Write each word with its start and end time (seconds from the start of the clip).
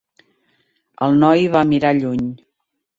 El 1.09 1.21
noi 1.25 1.47
va 1.59 1.65
mirar 1.75 1.95
lluny. 2.03 2.29